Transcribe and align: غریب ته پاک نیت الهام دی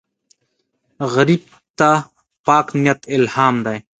غریب 1.13 1.43
ته 1.77 1.89
پاک 2.45 2.67
نیت 2.83 3.01
الهام 3.15 3.55
دی 3.65 3.77